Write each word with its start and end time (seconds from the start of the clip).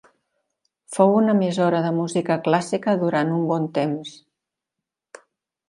Fou 0.95 1.13
una 1.17 1.35
emissora 1.37 1.83
de 1.87 1.91
música 1.99 2.39
clàssica 2.49 2.97
durant 3.05 3.37
un 3.37 3.47
bon 3.53 3.71
temps. 3.79 4.19